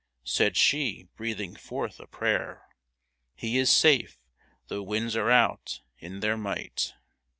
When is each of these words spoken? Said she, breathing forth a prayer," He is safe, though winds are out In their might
Said 0.23 0.57
she, 0.57 1.09
breathing 1.15 1.55
forth 1.55 1.99
a 1.99 2.07
prayer," 2.07 2.63
He 3.35 3.59
is 3.59 3.69
safe, 3.69 4.17
though 4.67 4.81
winds 4.81 5.15
are 5.15 5.29
out 5.29 5.81
In 5.99 6.21
their 6.21 6.37
might 6.37 6.95